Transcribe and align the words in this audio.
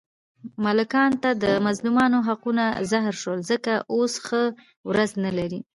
ملکانو 0.63 1.19
ته 1.23 1.29
د 1.43 1.45
مظلومانو 1.67 2.17
حقونه 2.27 2.65
زهر 2.91 3.15
شول، 3.21 3.39
ځکه 3.51 3.71
اوس 3.93 4.13
ښه 4.25 4.41
ورځ 4.89 5.11
نه 5.25 5.31
لري. 5.37 5.59